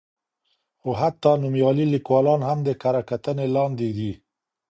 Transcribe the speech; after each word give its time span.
خو 0.79 0.89
حتی 1.01 1.31
نومیالي 1.43 1.85
لیکوالان 1.93 2.41
هم 2.49 2.59
د 2.63 2.69
کره 2.81 3.01
کتنې 3.09 3.47
لاندې 3.55 3.89
دي. 3.97 4.11